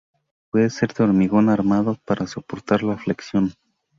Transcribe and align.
Puede 0.49 0.71
ser 0.71 0.95
de 0.95 1.03
hormigón 1.03 1.49
armado, 1.49 1.95
para 2.07 2.25
soportar 2.25 2.81
la 2.81 2.97
flexión. 2.97 3.53